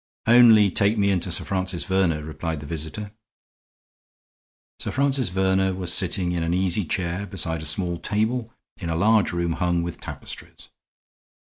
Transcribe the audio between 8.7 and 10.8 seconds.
in a large room hung with tapestries.